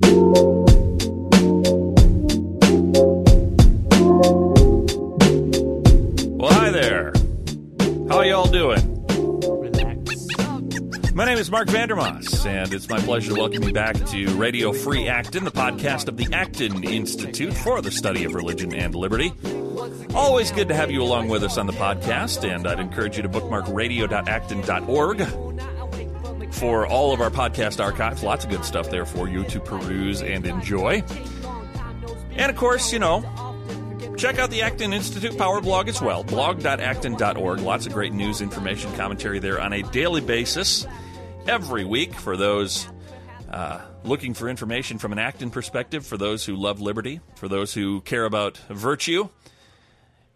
[0.00, 0.66] Well,
[6.52, 7.12] hi there.
[8.08, 8.94] How y'all doing?
[11.14, 14.26] My name is Marc Vander Maas, and it's my pleasure to welcome you back to
[14.36, 18.94] Radio Free Acton, the podcast of the Acton Institute for the Study of Religion and
[18.94, 19.32] Liberty.
[20.14, 23.24] Always good to have you along with us on the podcast, and I'd encourage you
[23.24, 25.47] to bookmark radio.acton.org
[26.58, 28.22] for all of our podcast archives.
[28.22, 31.02] Lots of good stuff there for you to peruse and enjoy.
[32.32, 33.22] And of course, you know,
[34.16, 37.60] check out the Acton Institute Power blog as well, blog.acton.org.
[37.60, 40.86] Lots of great news, information, commentary there on a daily basis
[41.46, 42.88] every week for those
[43.50, 47.72] uh, looking for information from an Acton perspective, for those who love liberty, for those
[47.72, 49.28] who care about virtue.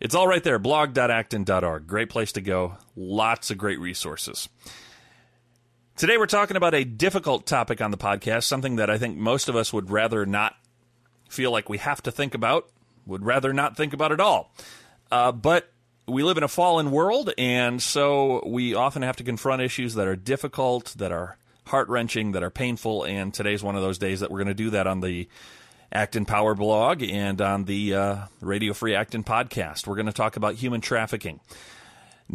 [0.00, 1.86] It's all right there, blog.acton.org.
[1.86, 2.76] Great place to go.
[2.96, 4.48] Lots of great resources.
[5.94, 9.48] Today we're talking about a difficult topic on the podcast, something that I think most
[9.50, 10.56] of us would rather not
[11.28, 12.68] feel like we have to think about,
[13.06, 14.54] would rather not think about at all.
[15.10, 15.70] Uh, but
[16.08, 20.08] we live in a fallen world, and so we often have to confront issues that
[20.08, 23.04] are difficult, that are heart wrenching, that are painful.
[23.04, 25.28] And today's one of those days that we're going to do that on the
[25.92, 29.86] Acton Power blog and on the uh, Radio Free Acton podcast.
[29.86, 31.40] We're going to talk about human trafficking.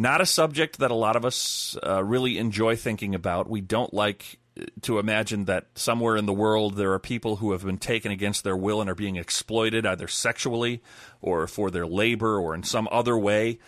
[0.00, 3.50] Not a subject that a lot of us uh, really enjoy thinking about.
[3.50, 4.38] We don't like
[4.82, 8.44] to imagine that somewhere in the world there are people who have been taken against
[8.44, 10.82] their will and are being exploited either sexually
[11.20, 13.58] or for their labor or in some other way.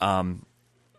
[0.00, 0.44] Um,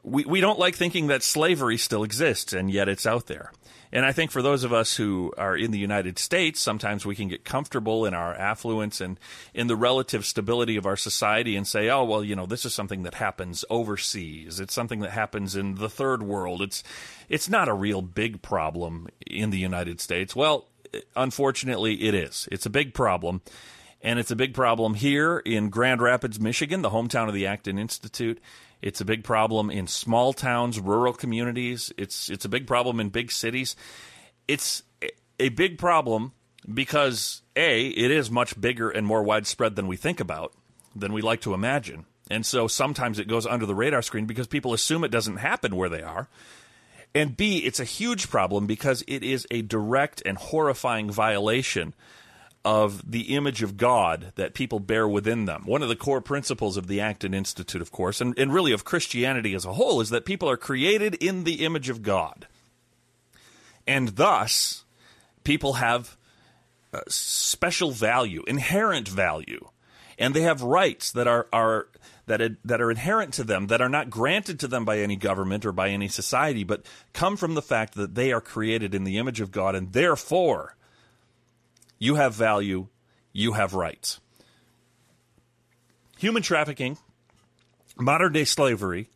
[0.03, 3.51] we, we don't like thinking that slavery still exists, and yet it's out there.
[3.93, 7.15] And I think for those of us who are in the United States, sometimes we
[7.15, 9.19] can get comfortable in our affluence and
[9.53, 12.73] in the relative stability of our society and say, oh, well, you know, this is
[12.73, 14.61] something that happens overseas.
[14.61, 16.61] It's something that happens in the third world.
[16.61, 16.83] It's,
[17.27, 20.33] it's not a real big problem in the United States.
[20.33, 20.67] Well,
[21.17, 22.47] unfortunately, it is.
[22.49, 23.41] It's a big problem.
[24.01, 27.77] And it's a big problem here in Grand Rapids, Michigan, the hometown of the Acton
[27.77, 28.39] Institute.
[28.81, 31.93] It's a big problem in small towns, rural communities.
[31.97, 33.75] It's it's a big problem in big cities.
[34.47, 34.83] It's
[35.39, 36.33] a big problem
[36.71, 40.53] because a it is much bigger and more widespread than we think about,
[40.95, 42.05] than we like to imagine.
[42.29, 45.75] And so sometimes it goes under the radar screen because people assume it doesn't happen
[45.75, 46.29] where they are.
[47.13, 51.93] And B, it's a huge problem because it is a direct and horrifying violation
[52.63, 55.63] of the image of God that people bear within them.
[55.65, 58.85] One of the core principles of the Acton Institute, of course, and, and really of
[58.85, 62.47] Christianity as a whole, is that people are created in the image of God.
[63.87, 64.83] And thus,
[65.43, 66.17] people have
[66.93, 69.69] uh, special value, inherent value,
[70.19, 71.87] and they have rights that are, are
[72.27, 75.65] that, that are inherent to them, that are not granted to them by any government
[75.65, 79.17] or by any society, but come from the fact that they are created in the
[79.17, 80.75] image of God, and therefore
[82.01, 82.87] you have value,
[83.31, 84.19] you have rights.
[86.17, 86.97] Human trafficking,
[87.95, 89.11] modern day slavery,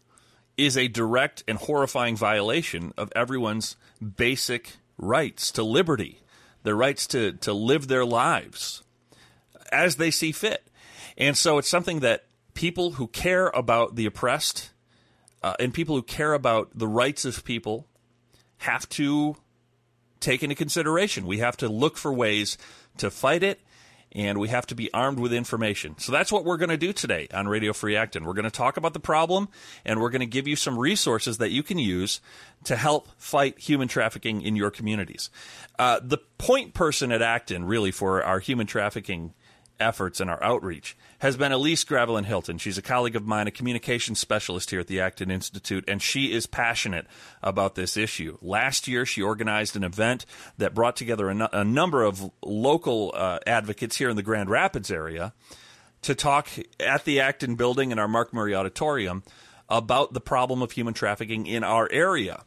[0.56, 3.76] is a direct and horrifying violation of everyone's
[4.18, 6.22] basic rights to liberty,
[6.62, 8.84] their rights to, to live their lives
[9.72, 10.68] as they see fit.
[11.18, 14.70] And so it's something that people who care about the oppressed
[15.42, 17.88] uh, and people who care about the rights of people
[18.58, 19.38] have to
[20.26, 21.26] take into consideration.
[21.26, 22.58] We have to look for ways
[22.98, 23.62] to fight it,
[24.12, 25.96] and we have to be armed with information.
[26.00, 28.24] So that's what we're going to do today on Radio Free Acton.
[28.24, 29.50] We're going to talk about the problem,
[29.86, 32.22] and we're going to give you some resources that you can use
[32.64, 35.30] to help fight human trafficking in your communities.
[35.78, 39.34] Uh, the point person at Acton, really, for our human trafficking
[39.80, 42.58] efforts and our outreach has been Elise Graveline Hilton.
[42.58, 46.34] She's a colleague of mine, a communications specialist here at the Acton Institute, and she
[46.34, 47.08] is passionate
[47.42, 48.38] about this issue.
[48.42, 50.26] Last year, she organized an event
[50.58, 55.34] that brought together a, number of local uh, advocates here in the Grand Rapids area
[56.04, 56.50] to talk
[56.80, 59.24] at the Acton building in our Mark Murray Auditorium
[59.68, 62.44] about the problem of human trafficking in our area.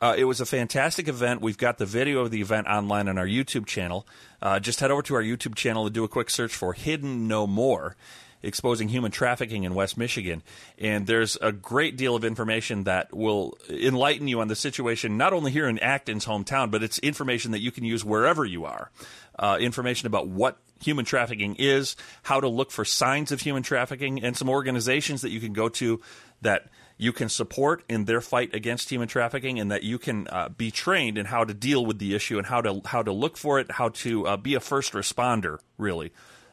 [0.00, 1.42] Uh, it was a fantastic event.
[1.42, 4.06] We've got the video of the event online on our YouTube channel.
[4.40, 7.28] Uh, just head over to our YouTube channel and do a quick search for Hidden
[7.28, 7.96] No More
[8.42, 10.42] exposing human trafficking in West Michigan.
[10.78, 15.32] And there's a great deal of information that will enlighten you on the situation, not
[15.32, 18.90] only here in Acton's hometown, but it's information that you can use wherever you are.
[19.38, 24.22] Uh, information about what human trafficking is, how to look for signs of human trafficking,
[24.22, 26.00] and some organizations that you can go to
[26.40, 26.68] that
[27.00, 30.70] you can support in their fight against human trafficking, and that you can uh, be
[30.70, 33.58] trained in how to deal with the issue and how to how to look for
[33.58, 36.12] it, how to uh, be a first responder, really.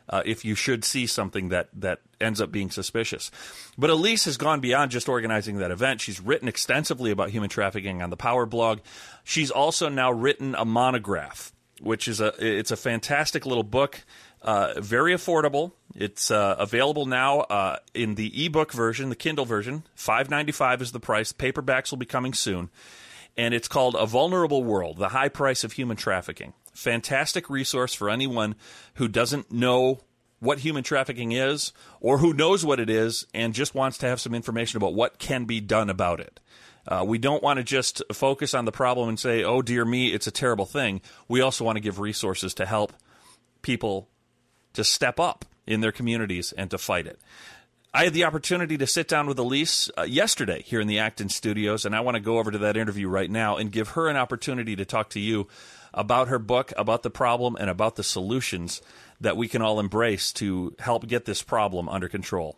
[0.10, 3.30] Uh, if you should see something that, that ends up being suspicious.
[3.78, 6.00] But Elise has gone beyond just organizing that event.
[6.00, 8.80] She's written extensively about human trafficking on the Power blog.
[9.26, 11.52] She's also now written a monograph
[11.82, 14.04] which is a it's a fantastic little book,
[14.48, 15.74] uh, very affordable.
[15.94, 19.84] It's uh, available now uh, in the ebook version, the Kindle version.
[19.94, 21.34] Five ninety five is the price.
[21.34, 22.70] Paperbacks will be coming soon,
[23.36, 26.54] and it's called A Vulnerable World: The High Price of Human Trafficking.
[26.74, 28.56] Fantastic resource for anyone
[28.96, 30.00] who doesn't know
[30.40, 34.22] what human trafficking is or who knows what it is and just wants to have
[34.22, 36.40] some information about what can be done about it.
[36.88, 40.14] Uh, we don't want to just focus on the problem and say, oh, dear me,
[40.14, 41.02] it's a terrible thing.
[41.28, 42.94] We also want to give resources to help
[43.64, 44.08] people
[44.78, 47.20] to step up in their communities and to fight it.
[47.94, 51.30] I had the opportunity to sit down with Elise uh, yesterday here in the Acton
[51.30, 54.08] studios, and I want to go over to that interview right now and give her
[54.08, 55.48] an opportunity to talk to you
[55.94, 58.82] about her book, about the problem, and about the solutions
[59.20, 62.56] that we can all embrace to help get this problem under control.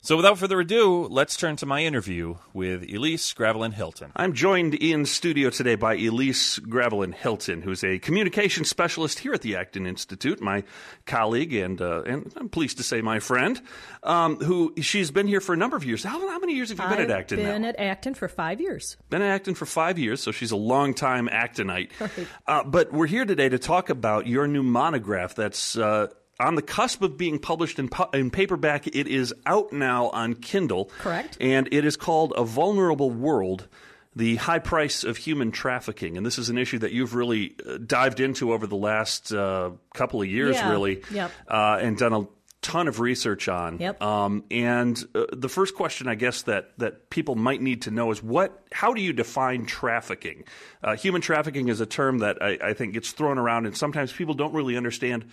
[0.00, 4.12] So, without further ado, let's turn to my interview with Elise Graveline Hilton.
[4.14, 9.42] I'm joined in studio today by Elise Graveline Hilton, who's a communication specialist here at
[9.42, 10.62] the Acton Institute, my
[11.04, 13.60] colleague and uh, and I'm pleased to say my friend.
[14.04, 16.04] Um, who she's been here for a number of years.
[16.04, 17.38] How, how many years have you been I've at Acton?
[17.38, 17.68] Been now?
[17.68, 18.96] at Acton for five years.
[19.10, 21.90] Been at Acton for five years, so she's a long time Actonite.
[21.98, 22.28] Right.
[22.46, 25.76] Uh, but we're here today to talk about your new monograph that's.
[25.76, 26.06] Uh,
[26.40, 28.86] on the cusp of being published in, pu- in paperback.
[28.86, 30.86] It is out now on Kindle.
[30.98, 31.36] Correct.
[31.40, 33.66] And it is called A Vulnerable World
[34.14, 36.16] The High Price of Human Trafficking.
[36.16, 39.70] And this is an issue that you've really uh, dived into over the last uh,
[39.94, 40.70] couple of years, Yeah.
[40.70, 41.30] really, Yep.
[41.48, 42.26] uh, and done a
[42.60, 43.78] ton of research on.
[43.78, 44.02] Yep.
[44.02, 48.10] Um, and uh, the first question, I guess, that, that people might need to know
[48.10, 48.64] is what?
[48.72, 50.42] How do you define trafficking?
[50.82, 54.12] Uh, human trafficking is a term that I, I think gets thrown around, and sometimes
[54.12, 55.26] people don't really understand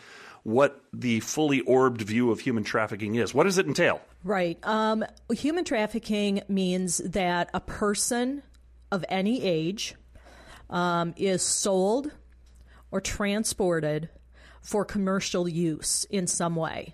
[0.45, 3.33] what the fully orbed view of human trafficking is.
[3.33, 3.99] What does it entail?
[4.23, 4.59] Right.
[4.61, 5.03] Um,
[5.33, 8.43] human trafficking means that a person
[8.91, 9.95] of any age
[10.69, 12.11] um, is sold
[12.91, 14.09] or transported
[14.61, 16.93] for commercial use in some way.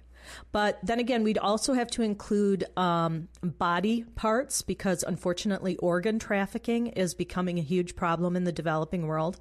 [0.54, 6.88] But then again, we'd also have to include um, body parts because unfortunately, organ trafficking
[6.88, 9.38] is becoming a huge problem in the developing world.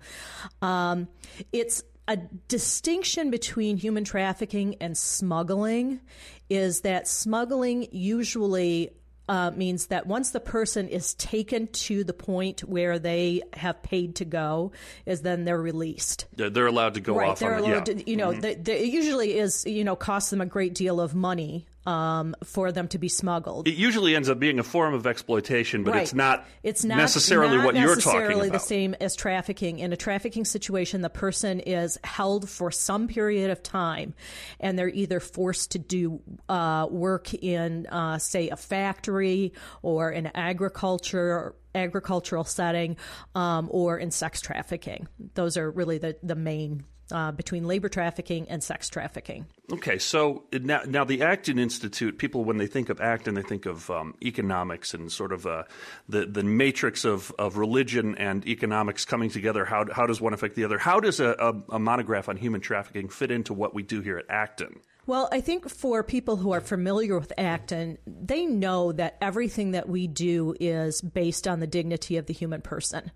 [0.62, 1.06] Um,
[1.52, 2.16] it's a
[2.48, 6.00] distinction between human trafficking and smuggling
[6.48, 8.90] is that smuggling usually
[9.28, 14.16] uh, means that once the person is taken to the point where they have paid
[14.16, 14.72] to go,
[15.06, 16.26] is then they're released.
[16.34, 17.62] They're, they're allowed to go Right, off they're on it.
[17.62, 17.94] allowed yeah.
[17.94, 17.98] Mm-hmm.
[18.00, 21.00] to, you know, they, they, it usually is, you know, costs them a great deal
[21.00, 23.66] of money um, for them to be smuggled.
[23.66, 26.02] It usually ends up being a form of exploitation, but Right.
[26.02, 29.78] it's not, It's not necessarily not what you're necessarily talking the same as trafficking.
[29.78, 34.14] In a trafficking situation, the person is held for some period of time,
[34.60, 39.52] and they're either forced to do uh, work in, uh, say, a factory
[39.82, 41.54] or in agriculture.
[41.72, 42.96] Agricultural setting,
[43.36, 45.06] um, or in sex trafficking.
[45.34, 49.46] Those are really the the main uh, between labor trafficking and sex trafficking.
[49.72, 53.66] Okay, so now, now the Acton Institute, people when they think of Acton, they think
[53.66, 55.64] of um, economics and sort of uh,
[56.08, 59.64] the the matrix of, of religion and economics coming together.
[59.64, 60.78] How how does one affect the other?
[60.78, 64.18] How does a, a, a monograph on human trafficking fit into what we do here
[64.18, 64.80] at Acton?
[65.06, 69.88] Well, I think for people who are familiar with Acton, they know that everything that
[69.88, 73.10] we do is based on the dignity of the human person.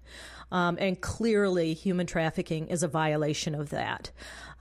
[0.52, 4.10] Um, and clearly, human trafficking is a violation of that.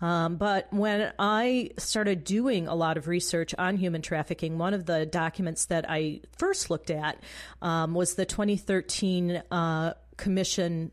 [0.01, 4.85] Um, but when I started doing a lot of research on human trafficking, one of
[4.85, 7.23] the documents that I first looked at
[7.61, 10.91] um, was the 2013 uh, Commission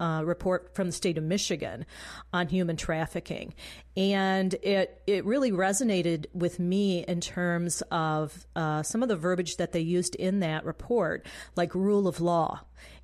[0.00, 1.84] uh, report from the state of Michigan
[2.32, 3.54] on human trafficking,
[3.96, 9.58] and it it really resonated with me in terms of uh, some of the verbiage
[9.58, 12.60] that they used in that report, like rule of law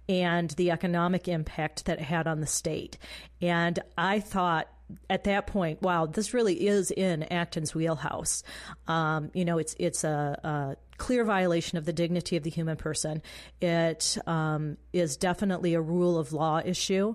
[0.08, 2.98] and the economic impact that it had on the state.
[3.40, 4.68] And I thought
[5.10, 8.42] at that point, wow, this really is in Acton's wheelhouse.
[8.86, 12.76] Um, you know, it's it's a, a clear violation of the dignity of the human
[12.76, 13.22] person.
[13.60, 17.14] It um, is definitely a rule of law issue,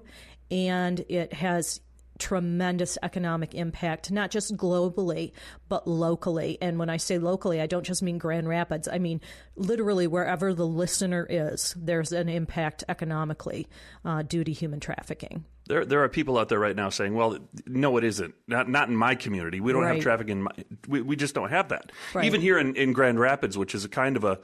[0.50, 1.79] and it has
[2.22, 5.34] tremendous economic impact, not just globally,
[5.68, 6.58] but locally.
[6.62, 8.88] And when I say locally, I don't just mean Grand Rapids.
[8.88, 9.20] I mean
[9.56, 13.68] literally wherever the listener is, there's an impact economically
[14.06, 15.44] uh, due to human trafficking.
[15.68, 18.36] There, there are people out there right now saying, "Well, no, it isn't.
[18.48, 19.62] Not, not in my community.
[19.62, 20.30] We don't have traffic.
[20.30, 20.51] In my,
[20.88, 21.92] we, we just don't have that.
[22.13, 22.25] Right.
[22.25, 24.40] Even here in, in Grand Rapids, which is a kind of a,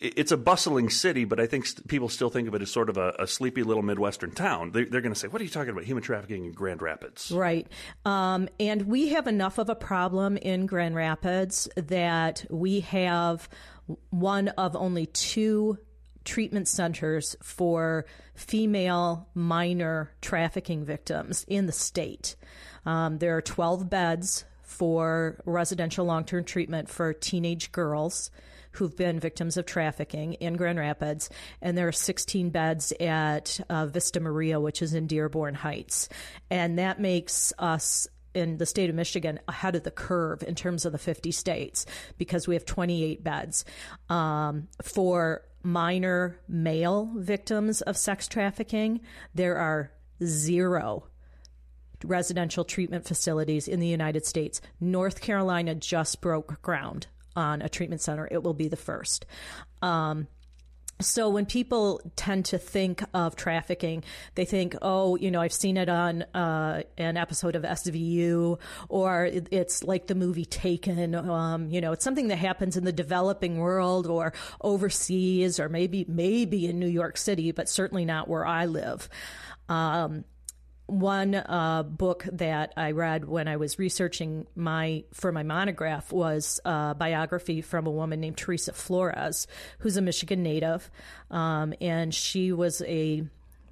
[0.00, 2.88] it's a bustling city, but I think st- people still think of it as sort
[2.88, 4.70] of a, a sleepy little midwestern town.
[4.70, 5.84] They, they're going to say, "What are you talking about?
[5.84, 7.66] Human trafficking in Grand Rapids?" Right.
[8.04, 13.48] Um, and we have enough of a problem in Grand Rapids that we have
[14.10, 15.78] one of only two
[16.24, 22.36] treatment centers for female minor trafficking victims in the state.
[22.86, 28.30] Um, there are 12 beds for residential long term treatment for teenage girls
[28.72, 31.30] who've been victims of trafficking in Grand Rapids,
[31.62, 36.10] and there are 16 beds at uh, Vista Maria, which is in Dearborn Heights.
[36.50, 40.84] And that makes us in the state of Michigan ahead of the curve in terms
[40.84, 41.86] of the 50 states
[42.18, 43.64] because we have 28 beds.
[44.10, 49.00] Um, for minor male victims of sex trafficking,
[49.34, 49.90] there are
[50.22, 51.08] zero
[52.04, 54.60] residential treatment facilities in the United States.
[54.80, 58.28] North Carolina just broke ground on a treatment center.
[58.30, 59.26] It will be the first.
[59.82, 60.28] Um,
[61.00, 64.02] so when people tend to think of trafficking,
[64.34, 69.26] they think, oh, you know, I've seen it on uh, an episode of SVU, or
[69.26, 71.14] it's like the movie Taken.
[71.14, 76.04] Um, you know, it's something that happens in the developing world or overseas, or maybe
[76.08, 79.08] maybe in New York City, but certainly not where I live.
[79.68, 80.24] Um,
[80.88, 86.60] one uh, book that I read when I was researching my for my monograph was
[86.64, 89.46] a biography from a woman named Theresa Flores,
[89.80, 90.90] who's a Michigan native,
[91.30, 93.22] um, and she was a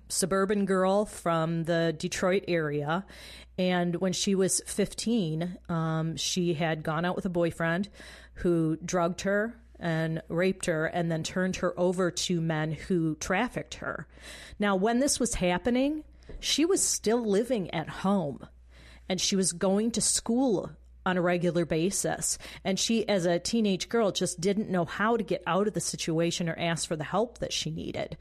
[0.08, 3.04] suburban girl from the Detroit area.
[3.58, 7.88] And when she was 15, um, she had gone out with a boyfriend
[8.34, 13.74] who drugged her and raped her and then turned her over to men who trafficked
[13.74, 14.06] her.
[14.58, 16.04] Now, when this was happening,
[16.46, 18.46] she was still living at home
[19.08, 20.70] and she was going to school
[21.04, 22.38] on a regular basis.
[22.64, 25.80] And she, as a teenage girl, just didn't know how to get out of the
[25.80, 28.16] situation or ask for the help that she needed.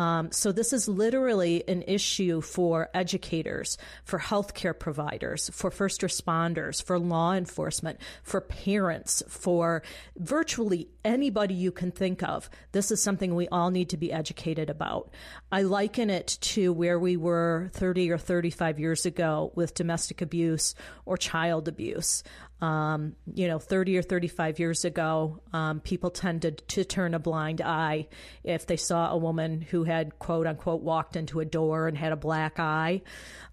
[0.00, 6.82] Um, so this is literally an issue for educators, for healthcare providers, for first responders,
[6.82, 9.82] for law enforcement, for parents, for
[10.16, 12.48] virtually anybody you can think of.
[12.72, 15.12] This is something we all need to be educated about.
[15.52, 20.74] I liken it to where we were 30 or 35 years ago with domestic abuse
[21.04, 22.24] or child abuse.
[22.60, 27.62] Um, you know, 30 or 35 years ago, um, people tended to turn a blind
[27.62, 28.08] eye
[28.44, 32.12] if they saw a woman who had, quote unquote, walked into a door and had
[32.12, 33.00] a black eye.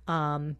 [0.07, 0.57] Um,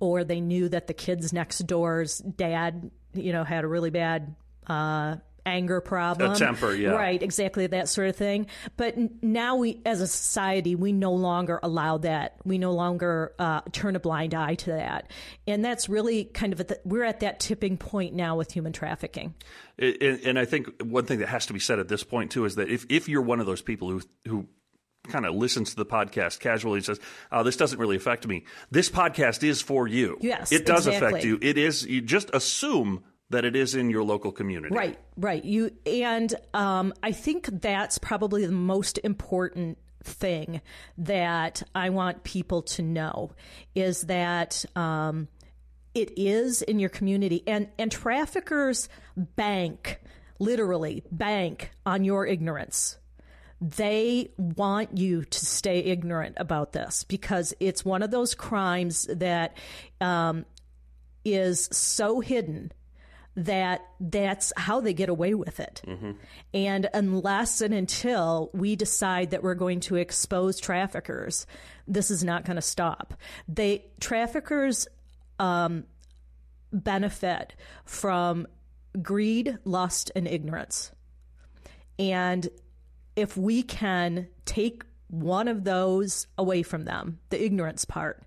[0.00, 4.34] or they knew that the kids next door's dad, you know, had a really bad
[4.66, 6.32] uh, anger problem.
[6.32, 6.90] A temper, yeah.
[6.90, 8.46] Right, exactly that sort of thing.
[8.76, 12.36] But now we, as a society, we no longer allow that.
[12.44, 15.10] We no longer uh, turn a blind eye to that.
[15.46, 19.34] And that's really kind of, the, we're at that tipping point now with human trafficking.
[19.78, 22.54] And I think one thing that has to be said at this point, too, is
[22.54, 24.48] that if, if you're one of those people who, who
[25.08, 27.00] kind of listens to the podcast casually and says,
[27.32, 30.16] "Oh, this doesn't really affect me." This podcast is for you.
[30.20, 31.08] Yes, it does exactly.
[31.08, 31.38] affect you.
[31.42, 31.84] It is.
[31.84, 34.74] You just assume that it is in your local community.
[34.74, 35.44] Right, right.
[35.44, 40.60] You and um, I think that's probably the most important thing
[40.98, 43.32] that I want people to know
[43.74, 45.28] is that um,
[45.94, 50.00] it is in your community, and and traffickers bank
[50.38, 52.98] literally bank on your ignorance.
[53.60, 59.56] They want you to stay ignorant about this because it's one of those crimes that
[60.00, 60.44] um,
[61.24, 62.72] is so hidden
[63.34, 65.80] that that's how they get away with it.
[65.86, 66.12] Mm-hmm.
[66.52, 71.46] And unless and until we decide that we're going to expose traffickers,
[71.88, 73.14] this is not going to stop.
[73.48, 74.86] They traffickers
[75.38, 75.84] um,
[76.72, 78.46] benefit from
[79.00, 80.92] greed, lust, and ignorance.
[81.98, 82.48] And
[83.16, 88.24] if we can take one of those away from them, the ignorance part,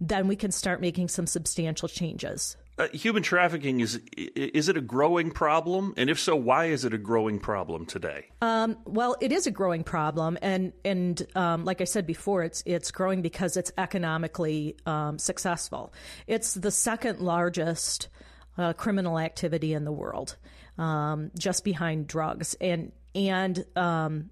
[0.00, 2.56] then we can start making some substantial changes.
[2.78, 5.94] Uh, human trafficking is is it a growing problem?
[5.96, 8.26] And if so why is it a growing problem today?
[8.40, 12.62] Um, well it is a growing problem and and um, like i said before it's
[12.66, 15.92] it's growing because it's economically um, successful.
[16.26, 18.08] It's the second largest
[18.56, 20.36] uh, criminal activity in the world
[20.78, 22.54] um, just behind drugs.
[22.60, 24.30] And and um,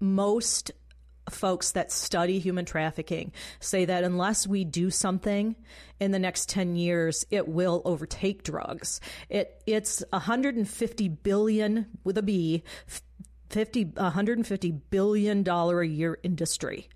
[0.00, 0.70] most
[1.30, 5.54] folks that study human trafficking say that unless we do something
[6.00, 12.22] in the next 10 years it will overtake drugs it it's 150 billion with a
[12.22, 12.64] b
[13.50, 16.88] 50 150 billion dollar a year industry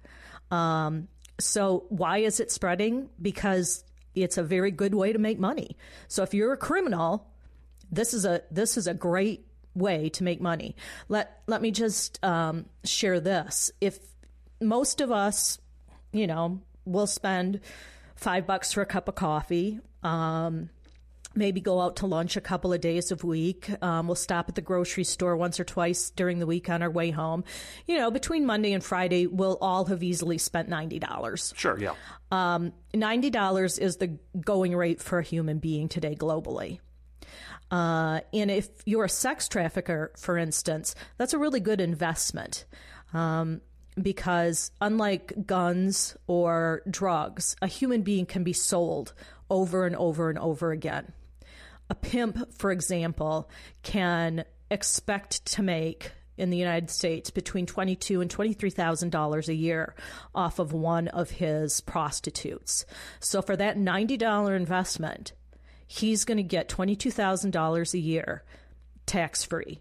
[0.51, 5.77] um, so why is it spreading because it's a very good way to make money
[6.09, 7.29] so if you're a criminal
[7.93, 10.75] this is a this is a great way to make money.
[11.09, 13.71] Let let me just um, share this.
[13.81, 13.99] If
[14.61, 15.59] most of us,
[16.13, 17.61] you know, will spend
[18.15, 19.81] five bucks for a cup of coffee.
[20.03, 20.71] Um,
[21.37, 23.71] maybe go out to lunch a couple of days a week.
[23.83, 26.91] Um, we'll stop at the grocery store once or twice during the week on our
[26.91, 27.45] way home.
[27.87, 31.55] You know, between Monday and Friday, we'll all have easily spent $90.
[31.57, 31.95] Sure, yeah.
[32.31, 36.81] Um, $90 is the going rate for a human being today globally.
[37.71, 42.65] Uh, and if you're a sex trafficker, for instance, that's a really good investment.
[43.13, 43.61] Um,
[44.01, 49.15] because unlike guns or drugs, a human being can be sold
[49.49, 51.13] over and over and over again.
[51.89, 53.49] A pimp, for example,
[53.83, 59.55] can expect to make in the United States between twenty-two and twenty-three thousand dollars a
[59.55, 59.95] year
[60.35, 62.85] off of one of his prostitutes.
[63.21, 65.33] So for that ninety dollar investment,
[65.87, 68.43] he's going to get twenty-two thousand dollars a year,
[69.07, 69.81] tax free,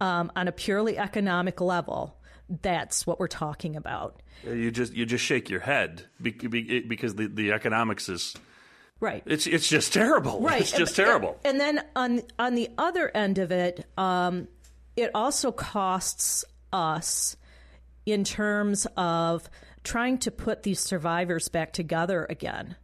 [0.00, 2.16] um, on a purely economic level.
[2.48, 4.20] That's what we're talking about.
[4.44, 8.34] You just you just shake your head because the, the economics is
[9.02, 9.24] Right.
[9.26, 10.40] It's it's just terrible.
[10.40, 10.60] Right.
[10.60, 11.40] It's just and, terrible.
[11.44, 14.46] And then on on the other end of it, um,
[14.94, 17.36] it also costs us
[18.06, 19.50] in terms of
[19.82, 22.76] trying to put these survivors back together again.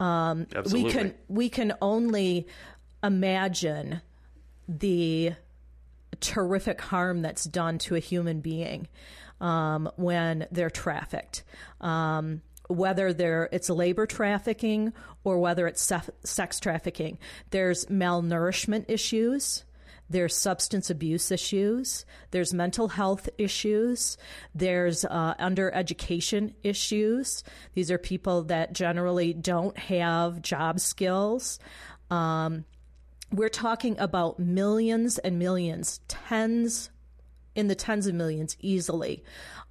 [0.00, 0.82] Um, Absolutely.
[0.82, 2.48] We can we can only
[3.04, 4.02] imagine
[4.68, 5.34] the
[6.16, 8.88] terrific harm that's done to a human being
[9.40, 11.44] um, when they're trafficked.
[11.80, 13.08] Um, whether
[13.52, 14.92] it's labor trafficking
[15.22, 15.92] or whether it's
[16.24, 17.18] sex trafficking.
[17.50, 19.64] There's malnourishment issues.
[20.08, 22.04] There's substance abuse issues.
[22.30, 24.16] There's mental health issues.
[24.54, 27.42] There's uh, under education issues.
[27.74, 31.58] These are people that generally don't have job skills.
[32.10, 32.64] Um,
[33.32, 36.90] we're talking about millions and millions, tens
[37.54, 39.24] in the tens of millions easily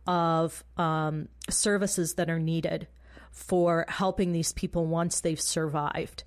[0.07, 2.87] of um, services that are needed
[3.31, 6.23] for helping these people once they've survived.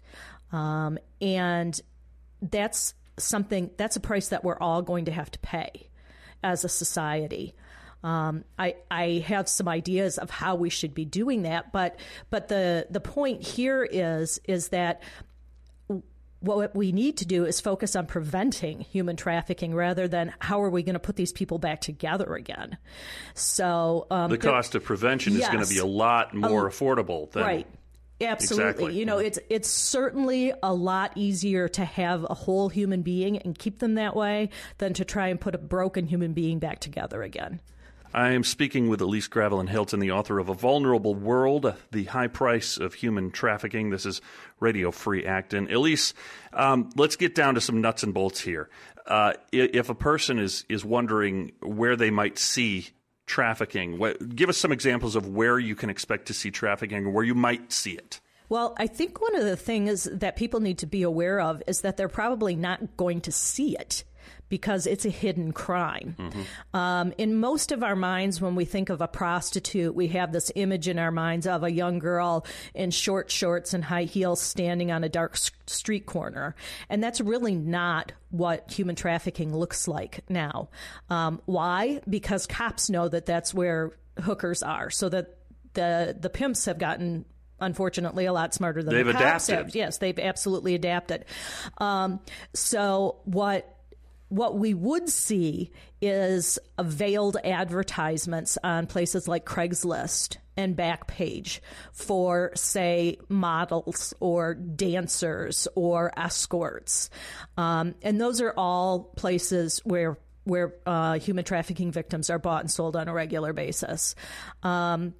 [0.52, 1.78] Um, and
[2.42, 5.88] that's something, that's a price that we're all going to have to pay
[6.42, 7.54] as a society.
[8.02, 11.98] Um, I, I have some ideas of how we should be doing that, but
[12.30, 15.02] but the the point here is is that
[16.40, 20.70] what we need to do is focus on preventing human trafficking rather than how are
[20.70, 22.76] we going to put these people back together again.
[23.34, 26.70] So um, the cost of prevention yes, is going to be a lot more um,
[26.70, 27.66] affordable than right.
[28.18, 28.70] Absolutely.
[28.70, 28.98] Exactly.
[28.98, 33.58] You know, it's it's certainly a lot easier to have a whole human being and
[33.58, 37.22] keep them that way than to try and put a broken human being back together
[37.22, 37.60] again.
[38.16, 42.28] I am speaking with Elise Graveline Hilton, the author of A Vulnerable World, The High
[42.28, 43.90] Price of Human Trafficking.
[43.90, 44.22] This is
[44.58, 45.70] Radio Free Acton.
[45.70, 46.14] Elise,
[46.54, 48.70] um, let's get down to some nuts and bolts here.
[49.06, 52.88] Uh, if a person is, is wondering where they might see
[53.26, 57.10] trafficking, what, give us some examples of where you can expect to see trafficking or
[57.10, 58.22] where you might see it.
[58.48, 61.82] Well, I think one of the things that people need to be aware of is
[61.82, 64.04] that they're probably not going to see it
[64.48, 66.14] because it's a hidden crime.
[66.18, 66.76] Mm-hmm.
[66.76, 70.52] Um, in most of our minds, when we think of a prostitute, we have this
[70.54, 74.90] image in our minds of a young girl in short shorts and high heels standing
[74.92, 75.36] on a dark
[75.66, 76.54] street corner.
[76.88, 80.68] And that's really not what human trafficking looks like now.
[81.10, 82.00] Um, why?
[82.08, 85.38] Because cops know that that's where hookers are, so that
[85.74, 87.24] the the pimps have gotten
[87.60, 89.66] unfortunately a lot smarter than they've the cops adapted.
[89.66, 89.74] Have.
[89.74, 91.24] Yes, they've absolutely adapted.
[91.78, 92.20] Um,
[92.54, 93.75] so what
[94.28, 101.60] what we would see is veiled advertisements on places like Craigslist and Backpage
[101.92, 107.10] for, say, models or dancers or escorts.
[107.56, 112.70] Um, and those are all places where where uh, human trafficking victims are bought and
[112.70, 114.14] sold on a regular basis.
[114.62, 115.12] Um,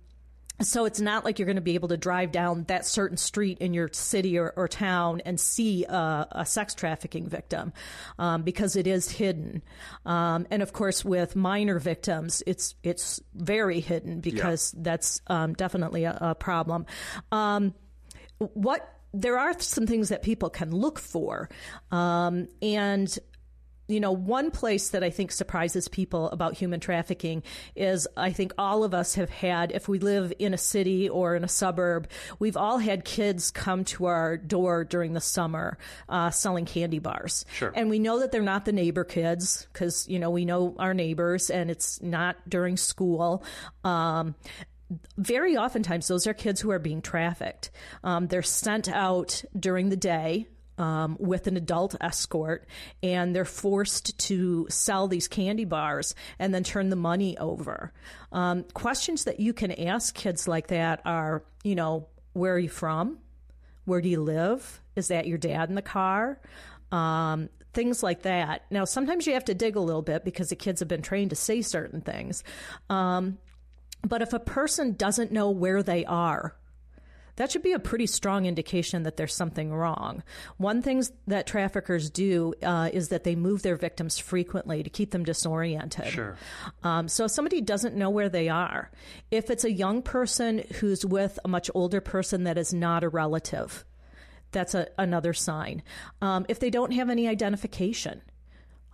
[0.62, 3.59] so it's not like you're going to be able to drive down that certain street
[3.59, 7.73] in your city or, or town and see a, a sex trafficking victim
[8.19, 9.62] um, because it is hidden.
[10.07, 14.81] Um, and of course, with minor victims, it's it's very hidden because yeah.
[14.83, 16.87] that's um, definitely a, a problem.
[17.31, 17.75] Um,
[18.38, 21.49] what there are some things that people can look for,
[21.90, 23.19] um, and
[23.88, 27.42] you know, one place that I think surprises people about human trafficking
[27.75, 31.37] is I think all of us have had, if we live in a city or
[31.37, 36.31] in a suburb, we've all had kids come to our door during the summer uh,
[36.31, 37.44] selling candy bars.
[37.53, 37.72] Sure.
[37.75, 40.94] And we know that they're not the neighbor kids because, you know, we know our
[40.94, 43.44] neighbors and it's not during school.
[43.85, 44.35] Um,
[45.16, 47.70] very oftentimes those are kids who are being trafficked.
[48.05, 50.46] Um, they're sent out during the day
[50.79, 52.67] um, with an adult escort,
[53.03, 57.93] and they're forced to sell these candy bars and then turn the money over.
[58.33, 62.69] Um, questions that you can ask kids like that are, you know, where are you
[62.69, 63.19] from?
[63.85, 64.83] Where do you live?
[64.97, 66.41] Is that your dad in the car?
[66.93, 68.65] Um, things like that.
[68.71, 71.31] Now, sometimes you have to dig a little bit because the kids have been trained
[71.31, 72.43] to say certain things.
[72.91, 73.39] Um,
[74.07, 76.57] but if a person doesn't know where they are,
[77.37, 80.22] that should be a pretty strong indication that there's something wrong.
[80.57, 85.11] One thing that traffickers do uh, is that they move their victims frequently to keep
[85.11, 86.09] them disoriented.
[86.09, 86.37] Sure.
[86.83, 88.90] Um, so if somebody doesn't know where they are,
[89.31, 93.09] if it's a young person who's with a much older person that is not a
[93.09, 93.85] relative,
[94.53, 95.83] that's a, another sign.
[96.22, 98.22] Um, if they don't have any identification,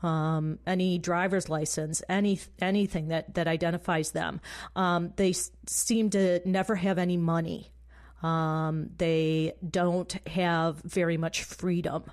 [0.02, 4.40] um, any driver's license, any anything that that identifies them.
[4.74, 7.71] Um, they s- seem to never have any money.
[8.22, 12.04] Um, they don't have very much freedom.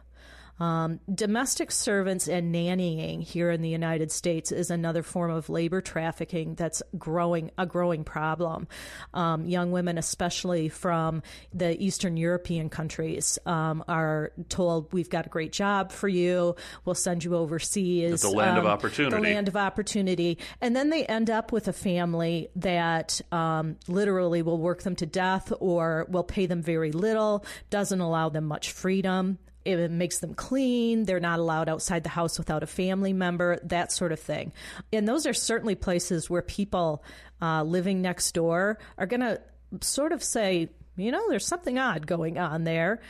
[0.60, 5.82] Um, domestic servants and nannying here in the United States is another form of labor
[5.82, 8.67] trafficking that's growing a growing problem.
[9.13, 15.30] Um, young women, especially from the Eastern European countries, um, are told, "We've got a
[15.30, 16.56] great job for you.
[16.84, 19.15] We'll send you overseas." It's the land of Um, opportunity.
[19.15, 24.41] The land of opportunity, and then they end up with a family that um, literally
[24.41, 28.72] will work them to death or will pay them very little, doesn't allow them much
[28.72, 29.38] freedom
[29.77, 31.03] it makes them clean.
[31.03, 34.51] They're not allowed outside the house without a family member, that sort of thing.
[34.91, 37.03] And those are certainly places where people
[37.41, 39.41] uh, living next door are going to
[39.82, 43.01] sort of say, you know, there's something odd going on there.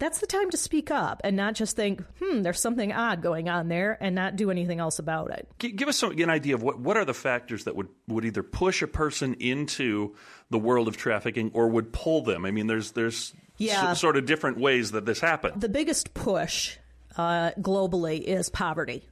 [0.00, 3.48] That's the time to speak up and not just think, hmm, there's something odd going
[3.48, 5.48] on there and not do anything else about it.
[5.58, 8.42] Give us some, an idea of what, what are the factors that would, would either
[8.42, 10.16] push a person into
[10.50, 12.44] the world of trafficking or would pull them.
[12.44, 13.90] I mean, there's there's Yeah.
[13.92, 15.60] s- sort of different ways that this happens.
[15.60, 16.78] The biggest push
[17.16, 19.06] uh, globally is poverty.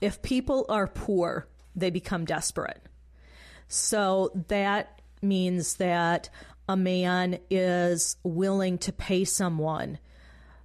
[0.00, 2.82] If people are poor, they become desperate.
[3.68, 6.28] So that means that
[6.68, 9.98] a man is willing to pay someone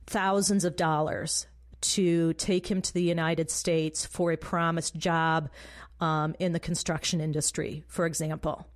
[0.08, 1.48] thousands of dollars
[1.82, 5.50] to take him to the United States for a promised job
[6.00, 8.68] um, in the construction industry, for example.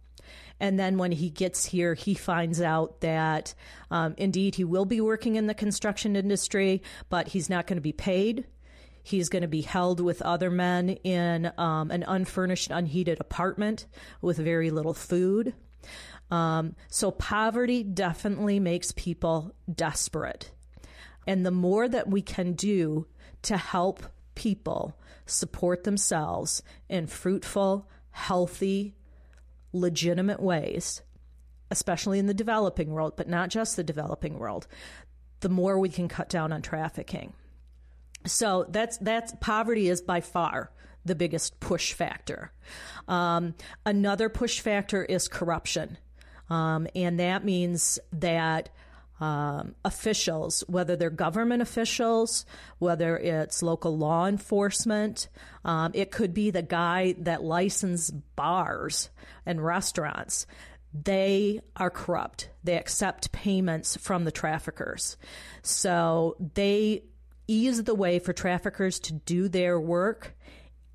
[0.60, 3.54] And then when he gets here, he finds out that
[3.92, 7.82] um, indeed he will be working in the construction industry, but he's not going to
[7.82, 8.46] be paid.
[9.02, 13.86] He's going to be held with other men in um, an unfurnished, unheated apartment
[14.22, 15.54] with very little food.
[16.34, 20.50] Um, so poverty definitely makes people desperate.
[21.28, 23.06] And the more that we can do
[23.44, 24.02] to help
[24.34, 28.96] people support themselves in fruitful, healthy,
[29.74, 31.04] legitimate ways,
[31.70, 34.66] especially in the developing world, but not just the developing world,
[35.42, 37.34] the more we can cut down on trafficking.
[38.26, 40.72] So that's that's poverty is by far
[41.06, 42.52] the biggest push factor.
[43.08, 43.54] Um,
[43.86, 46.00] another push factor is corruption,
[46.50, 48.70] um, and that means that
[49.20, 52.46] um, officials, whether they're government officials,
[52.80, 55.30] whether it's local law enforcement,
[55.64, 59.10] um, it could be the guy that licenses bars
[59.46, 60.46] and restaurants.
[60.94, 62.50] They are corrupt.
[62.64, 65.18] They accept payments from the traffickers.
[65.62, 67.04] So they
[67.48, 70.36] ease the way for traffickers to do their work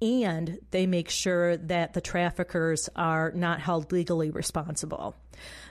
[0.00, 5.16] and they make sure that the traffickers are not held legally responsible.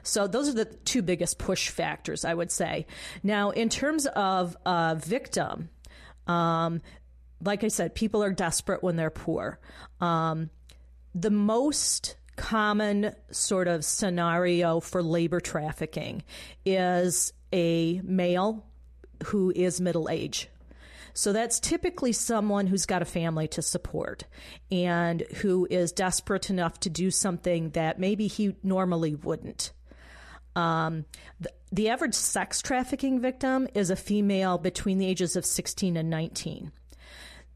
[0.08, 2.86] So those are the two biggest push factors, I would say.
[3.24, 4.56] Now, in terms of
[5.04, 5.70] victim,
[6.28, 6.82] um,
[7.44, 9.60] like I said, people are desperate when they're poor.
[10.02, 10.50] Um,
[11.14, 16.24] the most common sort of scenario for labor trafficking
[16.66, 18.66] is a male
[19.26, 20.48] who is middle age.
[21.14, 24.26] So that's typically someone who's got a family to support
[24.72, 29.72] and who is desperate enough to do something that maybe he normally wouldn't.
[30.58, 31.06] Um,
[31.40, 36.10] the, the average sex trafficking victim is a female between the ages of 16 and
[36.10, 36.72] 19.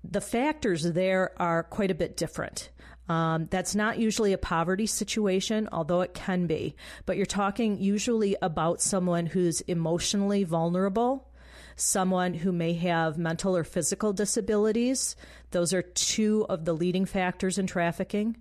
[0.04, 2.70] The factors there are quite a bit different.
[3.10, 6.76] Um, that's not usually a poverty situation, although it can be.
[7.08, 11.28] But you're talking usually about someone who's emotionally vulnerable,
[11.76, 15.16] someone who may have mental or physical disabilities.
[15.50, 18.38] Those are two of the leading factors in trafficking.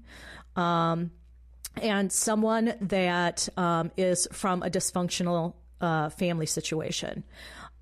[0.55, 1.13] Um,
[1.77, 7.25] and someone that um, is from a dysfunctional uh, family situation.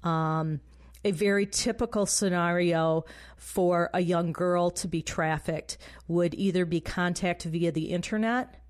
[0.03, 0.61] Um,
[1.05, 3.05] a very typical scenario
[3.37, 8.62] for a young girl to be trafficked would either be contact via the internet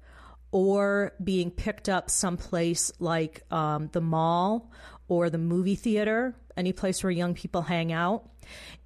[0.50, 4.70] or being picked up someplace like um, the mall
[5.08, 8.28] or the movie theater, any place where young people hang out.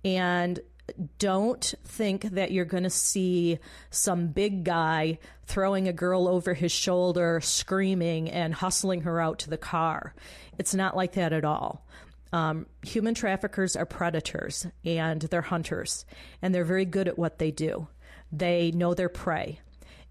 [0.04, 0.60] And
[1.18, 3.58] don't think that you're going to see
[3.90, 9.50] some big guy throwing a girl over his shoulder, screaming, and hustling her out to
[9.50, 10.14] the car.
[10.58, 11.86] It's not like that at all.
[12.32, 16.06] Um, human traffickers are predators and they're hunters,
[16.40, 17.88] and they're very good at what they do.
[18.30, 19.60] They know their prey.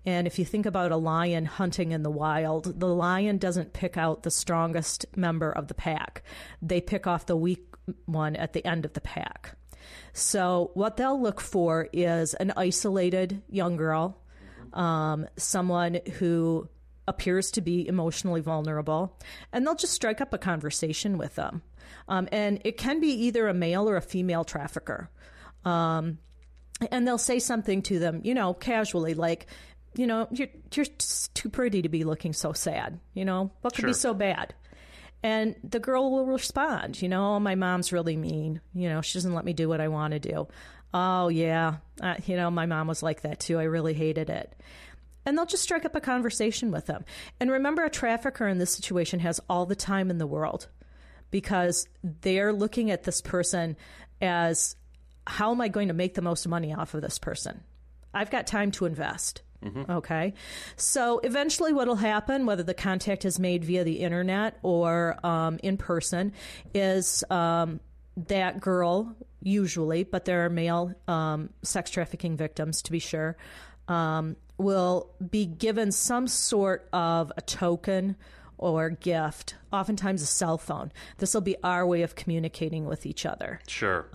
[0.05, 3.97] And if you think about a lion hunting in the wild, the lion doesn't pick
[3.97, 6.23] out the strongest member of the pack.
[6.61, 7.65] They pick off the weak
[8.05, 9.55] one at the end of the pack.
[10.13, 14.17] So, what they'll look for is an isolated young girl,
[14.73, 16.67] um, someone who
[17.08, 19.17] appears to be emotionally vulnerable,
[19.51, 21.62] and they'll just strike up a conversation with them.
[22.08, 25.10] Um, and it can be either a male or a female trafficker.
[25.65, 26.19] Um,
[26.91, 29.47] and they'll say something to them, you know, casually, like,
[29.95, 30.86] you know, you're you're
[31.34, 32.99] too pretty to be looking so sad.
[33.13, 33.89] You know, what could Sure.
[33.89, 34.54] be so bad?
[35.23, 38.60] And the girl will respond, you know, oh, my mom's really mean.
[38.73, 40.47] You know, she doesn't let me do what I want to do.
[40.93, 41.75] Oh, yeah.
[42.01, 43.60] Uh, you know, my mom was like that too.
[43.60, 44.53] I really hated it.
[45.25, 47.05] And they'll just strike up a conversation with them.
[47.39, 50.67] And remember, a trafficker in this situation has all the time in the world
[51.29, 53.77] because they're looking at this person
[54.19, 54.75] as
[55.27, 57.63] how am I going to make the most money off of this person?
[58.13, 59.43] I've got time to invest.
[59.89, 60.34] Okay.
[60.76, 65.60] So eventually, what will happen, whether the contact is made via the internet or um,
[65.62, 66.34] in person,
[66.74, 67.80] is um,
[68.28, 73.38] that girl, usually, but there are male um, sex trafficking victims to be sure,
[73.88, 78.15] um, will be given some sort of a token
[78.58, 80.91] or gift, oftentimes a cell phone.
[81.17, 84.08] This will be our way of communicating with each other Sure.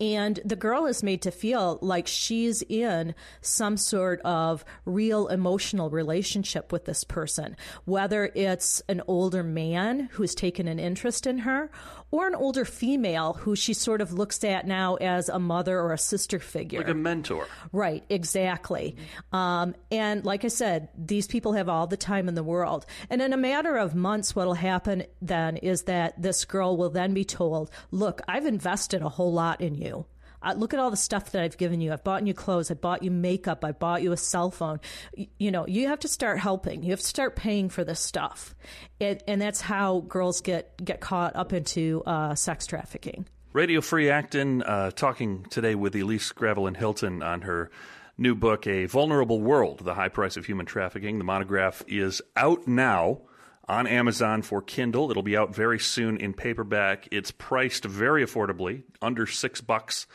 [0.00, 5.90] And the girl is made to feel like she's in some sort of real emotional
[5.90, 11.70] relationship with this person, whether it's an older man who's taken an interest in her
[12.10, 15.92] or an older female who she sort of looks at now as a mother or
[15.92, 16.80] a sister figure.
[16.80, 17.46] like a mentor.
[17.72, 18.96] Right, exactly.
[19.32, 22.86] Um, and like I said, these people have all the time in the world.
[23.10, 27.14] And in a matter of months, what'll happen then is that this girl will then
[27.14, 30.06] be told, Look, I've invested a whole lot in you.
[30.46, 31.92] Uh, look at all the stuff that I've given you.
[31.92, 32.70] I've bought you clothes.
[32.70, 33.64] I bought you makeup.
[33.64, 34.80] I bought you a cell phone.
[35.16, 36.82] Y- You know, you have to start helping.
[36.82, 38.54] You have to start paying for this stuff.
[39.00, 43.26] And, and that's how girls get, get caught up into uh, sex trafficking.
[43.52, 47.70] Radio Free Acton uh, talking today with Elise Graveline Hilton on her
[48.18, 51.18] new book, A Vulnerable World The High Price of Human Trafficking.
[51.18, 53.22] The monograph is out now
[53.68, 55.10] on Amazon for Kindle.
[55.10, 57.08] It'll be out very soon in paperback.
[57.10, 60.06] It's priced very affordably, under six bucks.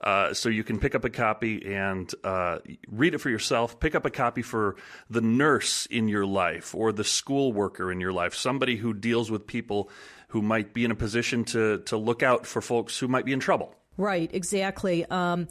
[0.00, 3.80] Uh, so you can pick up a copy and uh, read it for yourself.
[3.80, 4.76] Pick up a copy for
[5.08, 9.30] the nurse in your life or the school worker in your life, somebody who deals
[9.30, 9.90] with people
[10.28, 13.32] who might be in a position to to look out for folks who might be
[13.32, 13.74] in trouble.
[13.96, 15.06] Right, exactly.
[15.06, 15.48] Um,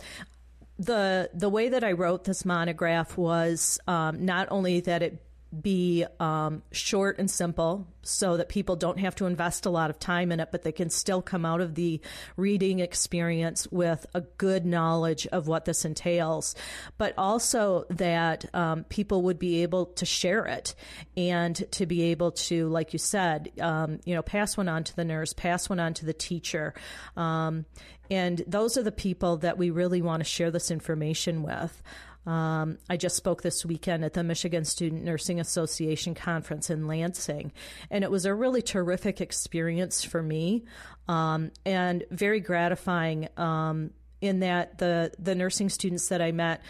[0.77, 5.24] the the way that I wrote this monograph was um, not only that it
[5.61, 9.99] be um, short and simple so that people don't have to invest a lot of
[9.99, 11.99] time in it, but they can still come out of the
[12.37, 16.55] reading experience with a good knowledge of what this entails,
[16.97, 20.75] but also that um, people would be able to share it
[21.17, 24.95] and to be able to, like you said, um, you know, pass one on to
[24.95, 26.73] the nurse, pass one on to the teacher.
[27.17, 27.65] Um,
[28.09, 31.81] and those are the people that we really want to share this information with.
[32.25, 37.51] Um, I just spoke this weekend at the Michigan Student Nursing Association conference in Lansing,
[37.91, 40.65] and it was a really terrific experience for me
[41.07, 46.61] um, and very gratifying um, in that the, the nursing students that I met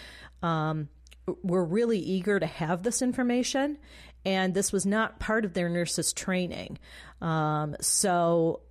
[0.44, 0.90] um,
[1.42, 3.78] were really eager to have this information,
[4.26, 6.80] and this was not part of their nurses' training.
[7.22, 8.62] Um, so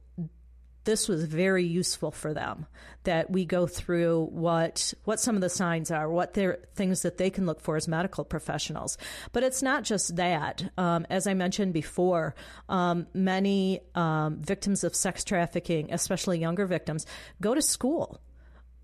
[0.85, 2.67] this was very useful for them
[3.05, 7.19] that we go through what what some of the signs are what they're things that
[7.19, 8.99] they can look for as medical professionals.
[9.33, 10.71] But it's not just that.
[10.79, 12.35] Um, as i mentioned before
[12.69, 17.07] um, many um, victims of sex trafficking especially younger victims
[17.41, 18.21] go to school.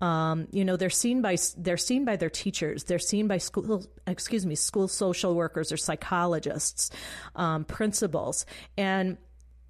[0.01, 2.85] Um, you know they're seen by they're seen by their teachers.
[2.85, 6.89] They're seen by school excuse me school social workers or psychologists
[7.35, 8.45] um, principals.
[8.77, 9.17] And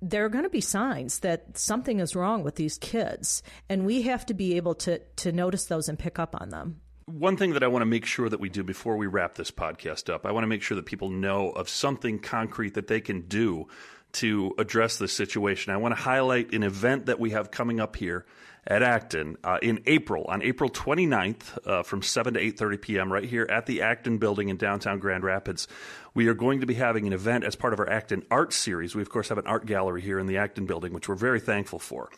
[0.01, 4.01] there are going to be signs that something is wrong with these kids, and we
[4.03, 6.81] have to be able to to notice those and pick up on them.
[7.05, 9.51] One thing that I want to make sure that we do before we wrap this
[9.51, 13.01] podcast up, I want to make sure that people know of something concrete that they
[13.01, 13.67] can do
[14.13, 15.73] to address this situation.
[15.73, 18.25] I want to highlight an event that we have coming up here
[18.67, 23.11] at Acton uh, in April, on April 29th uh, from 7 to 8.30 p.m.
[23.11, 25.67] right here at the Acton Building in downtown Grand Rapids.
[26.13, 28.95] We are going to be having an event as part of our Acton Art Series.
[28.95, 31.39] We, of course, have an art gallery here in the Acton Building, which we're very
[31.39, 32.09] thankful for.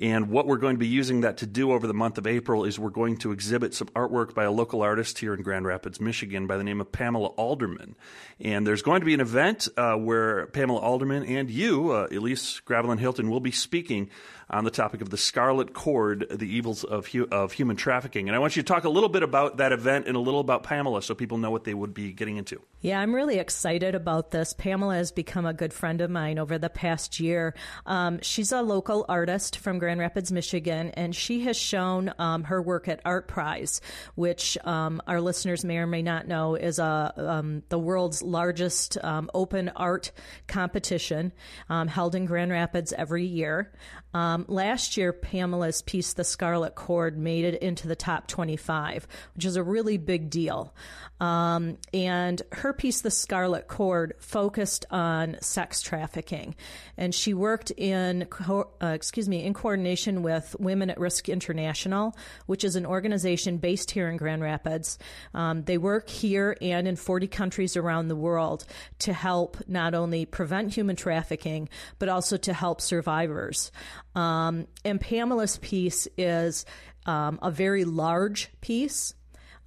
[0.00, 2.64] And what we're going to be using that to do over the month of April
[2.64, 6.00] is we're going to exhibit some artwork by a local artist here in Grand Rapids,
[6.00, 7.96] Michigan, by the name of Pamela Alderman.
[8.40, 12.60] And there's going to be an event uh, where Pamela Alderman and you, uh, Elise
[12.64, 14.10] Graveline Hilton, will be speaking
[14.50, 18.28] on the topic of the Scarlet Cord, the evils of, hu- of human trafficking.
[18.28, 20.40] And I want you to talk a little bit about that event and a little
[20.40, 22.62] about Pamela so people know what they would be getting into.
[22.80, 24.54] Yeah, I'm really excited about this.
[24.54, 27.54] Pamela has become a good friend of mine over the past year.
[27.84, 32.60] Um, she's a local artist from Grand Rapids, Michigan, and she has shown um, her
[32.60, 33.80] work at Art Prize,
[34.14, 39.02] which um, our listeners may or may not know is a, um, the world's largest
[39.02, 40.12] um, open art
[40.46, 41.32] competition
[41.70, 43.72] um, held in Grand Rapids every year.
[44.12, 49.54] Last year, Pamela's piece, The Scarlet Cord, made it into the top 25, which is
[49.54, 50.74] a really big deal.
[51.20, 56.56] And her piece, The Scarlet Cord, focused on sex trafficking,
[56.96, 59.77] and she worked in, uh, excuse me, in coordination
[60.22, 64.98] with Women at Risk International, which is an organization based here in Grand Rapids.
[65.34, 68.64] Um, they work here and in 40 countries around the world
[69.00, 73.70] to help not only prevent human trafficking, but also to help survivors.
[74.14, 76.64] Um, and Pamela's piece is
[77.06, 79.14] um, a very large piece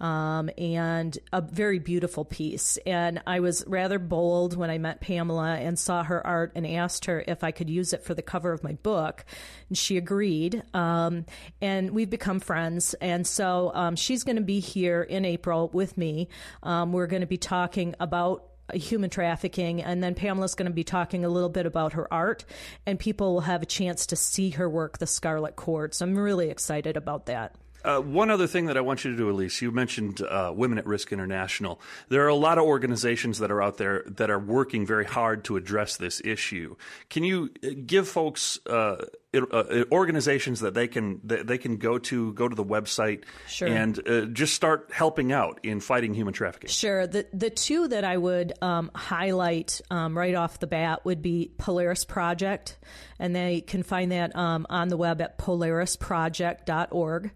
[0.01, 2.77] um, and a very beautiful piece.
[2.85, 7.05] And I was rather bold when I met Pamela and saw her art and asked
[7.05, 9.23] her if I could use it for the cover of my book.
[9.69, 10.63] And she agreed.
[10.73, 11.25] Um,
[11.61, 12.95] and we've become friends.
[12.95, 16.29] And so um, she's going to be here in April with me.
[16.63, 19.83] Um, we're going to be talking about human trafficking.
[19.83, 22.45] And then Pamela's going to be talking a little bit about her art,
[22.85, 25.93] and people will have a chance to see her work, The Scarlet Cord.
[25.93, 27.55] So I'm really excited about that.
[27.83, 30.77] Uh, one other thing that I want you to do, Elise, you mentioned uh, Women
[30.77, 31.79] at Risk International.
[32.09, 35.43] There are a lot of organizations that are out there that are working very hard
[35.45, 36.75] to address this issue.
[37.09, 41.97] Can you uh, give folks uh, uh, organizations that they can that they can go
[41.97, 43.67] to go to the website sure.
[43.67, 46.69] and uh, just start helping out in fighting human trafficking?
[46.69, 47.07] Sure.
[47.07, 51.51] The the two that I would um, highlight um, right off the bat would be
[51.57, 52.77] Polaris Project,
[53.19, 57.31] and they can find that um, on the web at polarisproject.org.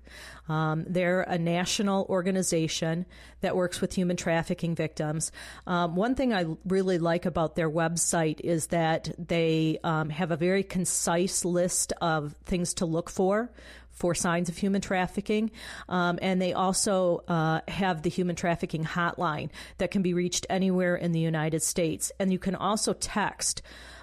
[0.48, 3.06] Um, they're a national organization
[3.42, 5.32] that works with human trafficking victims.
[5.68, 10.38] Um, one thing I really like about their website is that they um, have a
[10.38, 13.52] very concise list of things to look for
[13.96, 15.50] for signs of human trafficking.
[15.88, 20.96] Um, and they also uh, have the human trafficking hotline that can be reached anywhere
[20.96, 22.12] in the United States.
[22.20, 23.62] And you can also text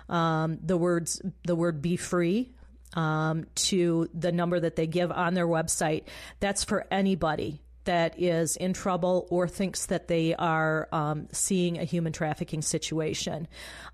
[0.08, 2.52] um, the words the word "be free"
[2.94, 6.04] um, to the number that they give on their website.
[6.40, 11.84] That's for anybody that is in trouble or thinks that they are um, seeing a
[11.84, 13.48] human trafficking situation.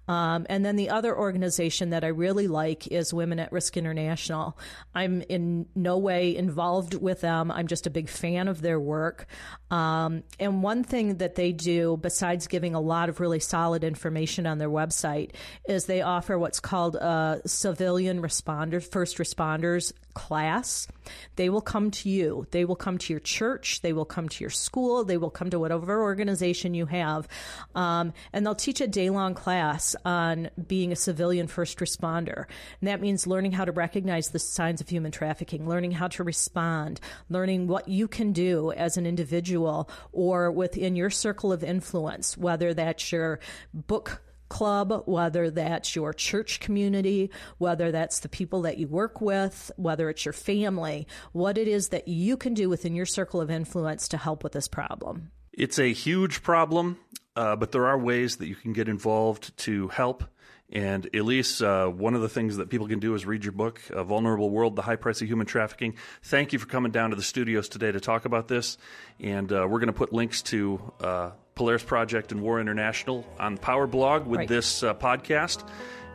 [0.09, 4.59] Um, and then the other organization that I really like is Women at Risk International.
[4.95, 7.51] I'm in no way involved with them.
[7.51, 9.27] I'm just a big fan of their work.
[9.71, 14.47] Um, and one thing that they do, besides giving a lot of really solid information
[14.47, 15.33] on their website,
[15.69, 20.89] is they offer what's called a civilian responders, first responders class.
[21.37, 22.49] They will come to you.
[22.51, 23.83] They will come to your church.
[23.83, 25.05] They will come to your school.
[25.05, 27.29] They will come to whatever organization you have.
[27.77, 32.47] Um, and they'll teach a day long class on being a civilian first responder.
[32.81, 36.25] And that means learning how to recognize the signs of human trafficking, learning how to
[36.25, 37.01] respond,
[37.31, 42.75] learning what you can do as an individual or within your circle of influence, whether
[42.75, 43.39] that's your
[43.73, 49.71] book club, whether that's your church community, whether that's the people that you work with,
[49.77, 53.51] whether it's your family, what it is that you can do within your circle of
[53.51, 55.31] influence to help with this problem.
[55.53, 56.99] It's a huge problem,
[57.39, 60.25] uh, but there are ways that you can get involved to help.
[60.71, 63.81] And Elise, uh, one of the things that people can do is read your book,
[63.91, 65.95] A Vulnerable World The High Price of Human Trafficking.
[66.25, 68.77] Thank you for coming down to the studios today to talk about this.
[69.21, 73.57] And uh, we're going to put links to uh, Polaris Project and War International on
[73.57, 74.49] Power Blog with right.
[74.49, 75.67] this uh, podcast.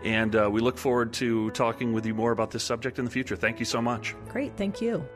[0.04, 3.12] And uh, we look forward to talking with you more about this subject in the
[3.12, 3.38] future.
[3.38, 4.14] Thank you so much.
[4.28, 4.58] Great.
[4.58, 5.08] Thank you.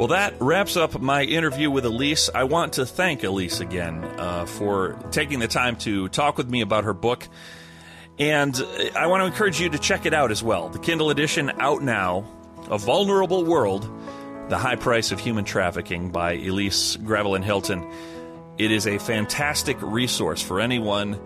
[0.00, 2.30] Well, that wraps up my interview with Elise.
[2.34, 6.62] I want to thank Elise again uh, for taking the time to talk with me
[6.62, 7.28] about her book.
[8.18, 8.56] And
[8.96, 10.70] I want to encourage you to check it out as well.
[10.70, 12.24] The Kindle edition out now,
[12.70, 13.90] A Vulnerable World
[14.48, 17.86] The High Price of Human Trafficking by Elise Graveline Hilton.
[18.56, 21.20] It is a fantastic resource for anyone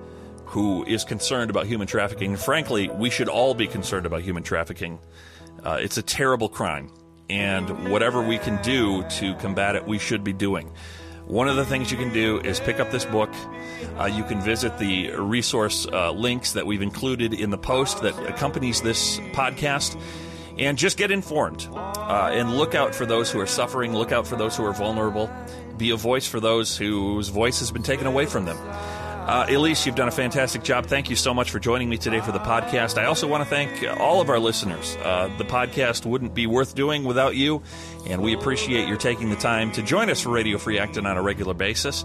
[0.47, 2.35] who is concerned about human trafficking.
[2.35, 4.99] Frankly, we should all be concerned about human trafficking.
[5.62, 6.91] Uh, it's a terrible crime,
[7.29, 10.72] and whatever we can do to combat it, we should be doing.
[11.27, 13.31] One of the things you can do is pick up this book.
[13.99, 18.18] Uh, you can visit the resource uh, links that we've included in the post that
[18.29, 19.99] accompanies this podcast
[20.59, 24.27] and just get informed uh, and look out for those who are suffering, look out
[24.27, 25.31] for those who are vulnerable,
[25.79, 28.59] be a voice for those whose voice has been taken away from them.
[29.27, 30.85] Uh, Elise, you've done a fantastic job.
[30.85, 32.99] Thank you so much for joining me today for the podcast.
[32.99, 34.99] I also want to thank all of our listeners.
[35.03, 37.62] Uh, the podcast wouldn't be worth doing without you,
[38.07, 41.16] and we appreciate your taking the time to join us for Radio Free Acton on
[41.16, 42.05] a regular basis.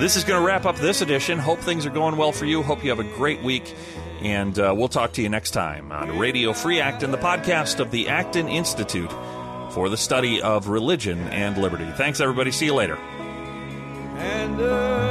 [0.00, 1.38] This is going to wrap up this edition.
[1.38, 2.64] Hope things are going well for you.
[2.64, 3.72] Hope you have a great week,
[4.20, 7.92] and uh, we'll talk to you next time on Radio Free Acton, the podcast of
[7.92, 9.12] the Acton Institute
[9.70, 11.88] for the study of religion and liberty.
[11.92, 12.50] Thanks, everybody.
[12.50, 12.96] See you later.
[14.16, 15.05] And, uh...